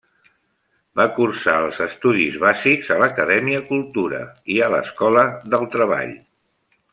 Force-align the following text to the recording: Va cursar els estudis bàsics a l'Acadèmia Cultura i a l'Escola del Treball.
Va 0.99 1.03
cursar 1.17 1.53
els 1.65 1.81
estudis 1.85 2.37
bàsics 2.45 2.89
a 2.95 2.99
l'Acadèmia 3.03 3.61
Cultura 3.69 4.23
i 4.55 4.59
a 4.65 4.71
l'Escola 4.77 5.27
del 5.57 5.69
Treball. 5.77 6.19